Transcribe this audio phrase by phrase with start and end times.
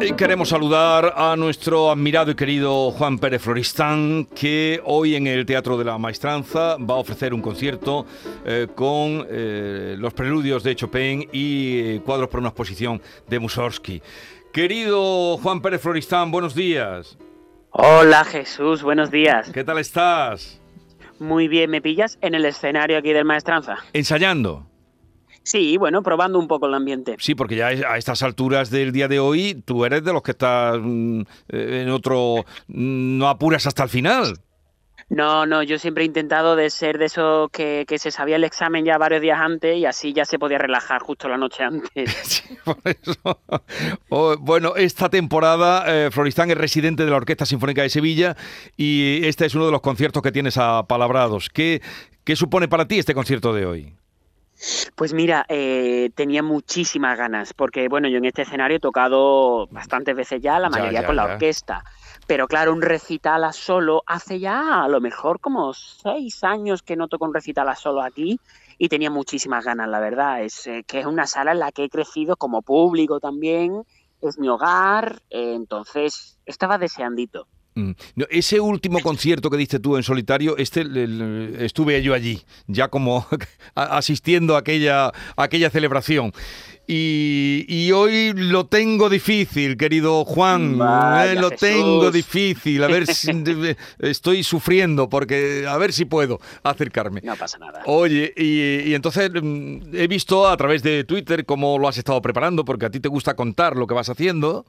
[0.00, 5.44] Y queremos saludar a nuestro admirado y querido Juan Pérez Floristán, que hoy en el
[5.44, 8.06] Teatro de la Maestranza va a ofrecer un concierto
[8.46, 14.00] eh, con eh, los preludios de Chopin y eh, cuadros para una exposición de Mussorgsky.
[14.52, 17.18] Querido Juan Pérez Floristán, buenos días.
[17.70, 19.50] Hola Jesús, buenos días.
[19.50, 20.60] ¿Qué tal estás?
[21.18, 23.78] Muy bien, ¿me pillas en el escenario aquí del Maestranza?
[23.92, 24.67] Ensayando.
[25.48, 27.16] Sí, bueno, probando un poco el ambiente.
[27.18, 30.32] Sí, porque ya a estas alturas del día de hoy tú eres de los que
[30.32, 32.44] estás mm, en otro...
[32.66, 34.34] mm, no apuras hasta el final.
[35.08, 38.44] No, no, yo siempre he intentado de ser de esos que, que se sabía el
[38.44, 42.14] examen ya varios días antes y así ya se podía relajar justo la noche antes.
[42.28, 43.40] Sí, por eso.
[44.10, 48.36] Oh, bueno, esta temporada eh, Floristán es residente de la Orquesta Sinfónica de Sevilla
[48.76, 51.48] y este es uno de los conciertos que tienes apalabrados.
[51.48, 51.80] ¿Qué,
[52.24, 53.94] qué supone para ti este concierto de hoy?
[54.96, 60.16] Pues mira, eh, tenía muchísimas ganas, porque bueno, yo en este escenario he tocado bastantes
[60.16, 61.32] veces ya, la Ya, mayoría ya, con la ya.
[61.34, 61.84] orquesta.
[62.26, 66.96] Pero claro, un recital a solo hace ya a lo mejor como seis años que
[66.96, 68.38] no toco un recital a solo aquí
[68.78, 70.42] y tenía muchísimas ganas, la verdad.
[70.42, 73.84] Es eh, que es una sala en la que he crecido como público también,
[74.20, 77.46] es mi hogar, eh, entonces estaba deseandito.
[77.78, 77.92] Mm.
[78.30, 82.88] Ese último concierto que diste tú en solitario, este le- le- estuve yo allí, ya
[82.88, 83.26] como
[83.74, 86.32] asistiendo a aquella, a aquella celebración.
[86.90, 90.72] Y, y hoy lo tengo difícil, querido Juan.
[90.72, 91.60] Eh, lo Jesús.
[91.60, 92.82] tengo difícil.
[92.82, 93.30] A ver si
[93.98, 97.20] estoy sufriendo porque a ver si puedo acercarme.
[97.22, 97.82] No pasa nada.
[97.84, 102.22] Oye, y, y entonces mm, he visto a través de Twitter cómo lo has estado
[102.22, 104.64] preparando, porque a ti te gusta contar lo que vas haciendo.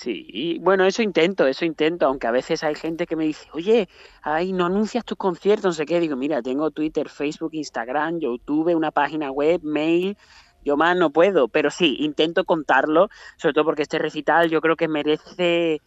[0.00, 3.48] Sí, y bueno, eso intento, eso intento, aunque a veces hay gente que me dice,
[3.52, 3.88] oye,
[4.22, 5.98] ay, no anuncias tus conciertos, no sé qué.
[5.98, 10.16] Digo, mira, tengo Twitter, Facebook, Instagram, YouTube, una página web, mail,
[10.64, 13.08] yo más no puedo, pero sí, intento contarlo,
[13.38, 15.80] sobre todo porque este recital yo creo que merece,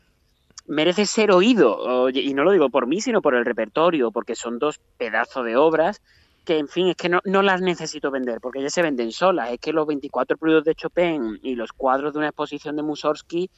[0.68, 4.60] merece ser oído, y no lo digo por mí, sino por el repertorio, porque son
[4.60, 6.02] dos pedazos de obras
[6.44, 9.52] que, en fin, es que no, no las necesito vender, porque ya se venden solas.
[9.52, 13.50] Es que los 24 periodos de Chopin y los cuadros de una exposición de Mussorgsky,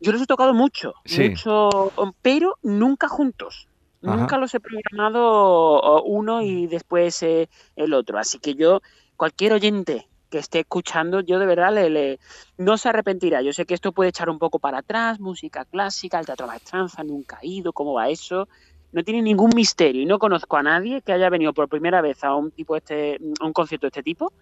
[0.00, 1.30] yo los he tocado mucho, Sí.
[1.30, 1.92] mucho,
[2.22, 3.68] pero nunca juntos.
[4.02, 4.16] Ajá.
[4.16, 8.18] Nunca los he programado uno y después eh, el otro.
[8.18, 8.80] Así que yo,
[9.16, 12.18] cualquier oyente que esté escuchando, yo de verdad le, le-
[12.58, 13.42] no se arrepentirá.
[13.42, 17.02] Yo sé que esto puede echar un poco para atrás, música clásica, el teatro maestranza,
[17.04, 18.48] nunca he ido, cómo va eso.
[18.92, 22.22] No tiene ningún misterio y no conozco a nadie que haya venido por primera vez
[22.24, 24.32] a un tipo este, a un concierto de este tipo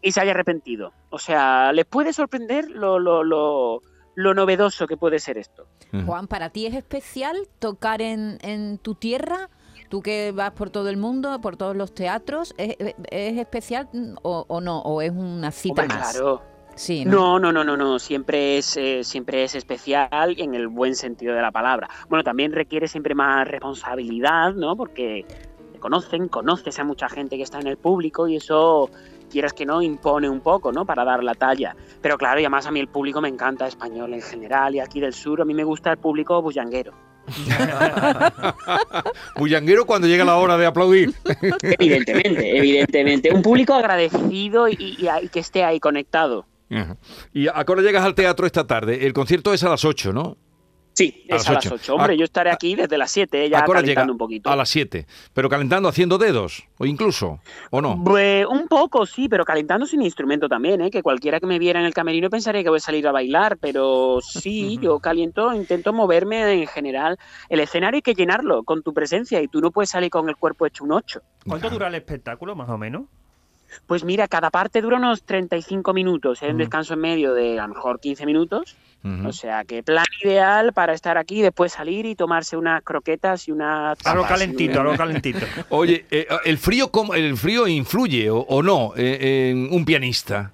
[0.00, 0.92] y se haya arrepentido.
[1.10, 3.82] O sea, les puede sorprender lo, lo, lo,
[4.14, 5.66] lo novedoso que puede ser esto.
[6.06, 9.48] Juan, ¿para ti es especial tocar en, en tu tierra?
[9.88, 12.76] Tú que vas por todo el mundo, por todos los teatros, ¿es,
[13.10, 13.88] es especial
[14.22, 14.80] o, o no?
[14.80, 16.12] ¿O es una cita Hombre, más?
[16.12, 16.42] claro.
[16.74, 17.38] Sí, ¿no?
[17.38, 17.98] No, no, no, no, no.
[17.98, 21.88] Siempre es, eh, siempre es especial en el buen sentido de la palabra.
[22.08, 24.74] Bueno, también requiere siempre más responsabilidad, ¿no?
[24.76, 25.26] Porque
[25.72, 28.88] te conocen, conoces a mucha gente que está en el público y eso,
[29.32, 30.84] quieras que no, impone un poco, ¿no?
[30.86, 31.74] Para dar la talla.
[32.00, 35.00] Pero claro, y además a mí el público me encanta, español en general y aquí
[35.00, 36.92] del sur, a mí me gusta el público bullanguero.
[39.36, 41.14] Bullanguero cuando llega la hora de aplaudir.
[41.62, 43.32] Evidentemente, evidentemente.
[43.32, 46.46] Un público agradecido y, y- y que esté ahí conectado.
[46.70, 46.96] Ajá.
[47.32, 49.06] Y a qué hora llegas al teatro esta tarde?
[49.06, 50.36] El concierto es a las 8, ¿no?
[50.94, 51.74] Sí, A es las a las ocho.
[51.76, 51.94] 8.
[51.94, 54.50] Hombre, A- yo estaré aquí desde las 7, ya calentando un poquito.
[54.50, 55.06] A las 7.
[55.32, 58.02] Pero calentando haciendo dedos, o incluso, ¿o no?
[58.04, 60.90] Pues un poco, sí, pero calentando sin instrumento también, ¿eh?
[60.90, 63.56] que cualquiera que me viera en el camerino pensaría que voy a salir a bailar,
[63.58, 67.18] pero sí, yo caliento, intento moverme en general.
[67.48, 70.36] El escenario hay que llenarlo con tu presencia y tú no puedes salir con el
[70.36, 71.20] cuerpo hecho un 8.
[71.48, 73.04] ¿Cuánto dura el espectáculo, más o menos?
[73.86, 76.58] Pues mira, cada parte dura unos 35 minutos, hay un Mm.
[76.58, 78.76] descanso en medio de a lo mejor 15 minutos,
[79.26, 83.50] o sea que plan ideal para estar aquí, después salir y tomarse unas croquetas y
[83.50, 83.90] una...
[83.90, 84.28] Algo tapas.
[84.28, 85.40] calentito, algo calentito.
[85.70, 90.52] Oye, eh, ¿el, frío, cómo- ¿el frío influye o, o no eh, en un pianista?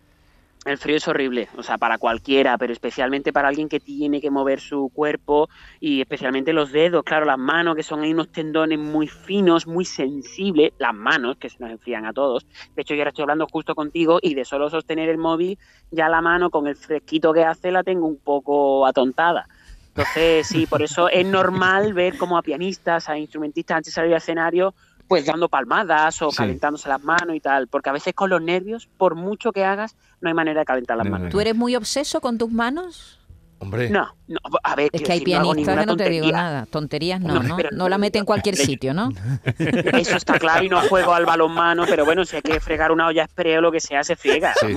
[0.69, 4.31] El frío es horrible, o sea, para cualquiera, pero especialmente para alguien que tiene que
[4.31, 5.49] mover su cuerpo
[5.81, 10.75] y especialmente los dedos, claro, las manos, que son unos tendones muy finos, muy sensibles,
[10.79, 12.47] las manos, que se nos enfrían a todos.
[12.77, 15.59] De hecho, yo ahora estoy hablando justo contigo y de solo sostener el móvil,
[15.91, 19.49] ya la mano con el fresquito que hace la tengo un poco atontada.
[19.89, 24.13] Entonces, sí, por eso es normal ver como a pianistas, a instrumentistas antes de salir
[24.13, 24.75] al escenario
[25.09, 26.37] pues dando palmadas o Sí.
[26.37, 29.97] calentándose las manos y tal, porque a veces con los nervios, por mucho que hagas,
[30.21, 31.31] no hay manera de calentar las No, manos.
[31.31, 33.15] ¿Tú eres muy obseso con tus manos?
[33.61, 33.91] Hombre.
[33.91, 36.67] No, no, a ver, Es que hay no pianistas ninguna que no te digo nada.
[36.67, 37.57] Tonterías no, No, ¿no?
[37.57, 39.09] pero- No la mete en cualquier sitio, ¿no?
[39.59, 43.09] Eso está claro y no juego al balonmano, pero bueno, si hay que fregar una
[43.09, 44.53] olla express o lo que sea, se friega.
[44.61, 44.75] Sí.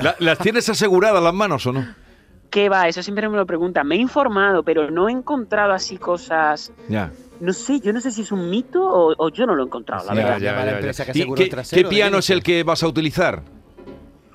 [0.00, 1.86] La- ¿Las tienes aseguradas las manos o no?
[2.50, 2.86] ¿Qué va?
[2.88, 3.86] Eso siempre me lo preguntan.
[3.86, 6.70] Me he informado, pero no he encontrado así cosas.
[6.88, 7.10] Ya.
[7.40, 9.66] No sé, yo no sé si es un mito o, o yo no lo he
[9.66, 10.38] encontrado, la verdad.
[10.40, 11.12] ya, ya, empresa ya.
[11.12, 13.42] que ¿Y qué, trasero qué piano es el que vas a utilizar?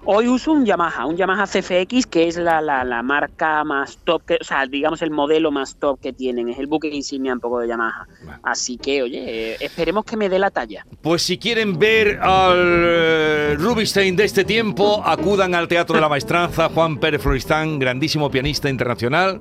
[0.06, 4.26] Hoy uso un Yamaha, un Yamaha CFX, que es la, la, la marca más top,
[4.26, 7.40] que, o sea, digamos el modelo más top que tienen, es el buque insignia un
[7.40, 8.06] poco de Yamaha.
[8.44, 9.24] Así que, oye,
[9.54, 10.86] eh, esperemos que me dé la talla.
[11.02, 16.10] Pues si quieren ver al eh, Rubinstein de este tiempo, acudan al Teatro de la
[16.10, 19.40] Maestranza, Juan Pérez Floristán, grandísimo pianista internacional,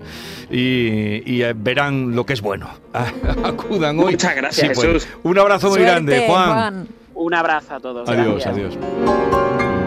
[0.49, 2.69] y, y, eh, verán lo que es bueno.
[3.45, 4.13] acudan hoy.
[4.13, 4.87] Muchas gracias, Sí.
[4.87, 5.09] Jesús.
[5.25, 6.89] Un abrazo muy Suerte, grande, Juan.
[7.15, 8.09] Un abrazo a todos.
[8.09, 8.77] Adiós, gracias.
[8.77, 9.82] adiós.